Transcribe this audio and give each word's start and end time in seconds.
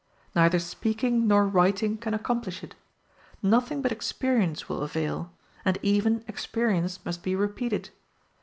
Neither 0.33 0.57
speaking 0.57 1.27
nor 1.27 1.45
writing 1.45 1.95
can 1.99 2.15
accomplish 2.15 2.63
it; 2.63 2.73
nothing 3.43 3.83
but 3.83 3.91
experience 3.91 4.67
will 4.67 4.81
avail, 4.81 5.31
and 5.63 5.77
even 5.83 6.23
experience 6.27 7.05
must 7.05 7.21
be 7.21 7.35
repeated. 7.35 7.91